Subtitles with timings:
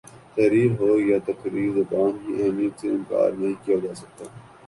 [0.35, 4.25] تحریر ہو یا تقریر زبان کی اہمیت سے انکار نہیں کیا جا سکتا